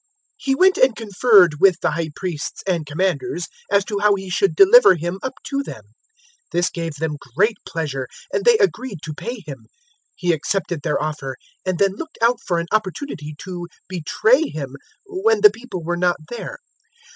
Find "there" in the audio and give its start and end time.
16.31-16.57